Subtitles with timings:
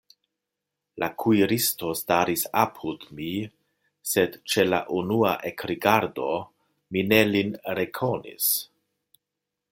[1.01, 3.27] La kuiristo staris apud mi,
[4.13, 6.29] sed ĉe la unua ekrigardo
[6.97, 8.49] mi ne lin rekonis.